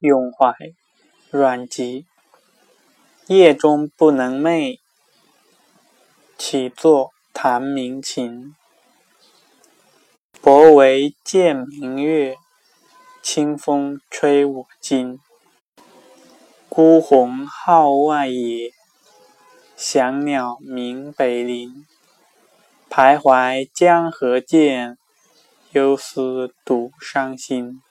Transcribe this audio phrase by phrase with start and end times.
[0.00, 0.54] 咏怀，
[1.30, 2.06] 阮籍。
[3.26, 4.78] 夜中不能寐，
[6.38, 8.54] 起坐弹鸣琴。
[10.40, 12.36] 薄帷见明月，
[13.20, 15.18] 清风吹我襟。
[16.68, 18.70] 孤鸿号外野，
[19.76, 21.84] 翔鸟鸣北林。
[22.88, 24.96] 徘徊江河间，
[25.72, 27.82] 忧思独伤心。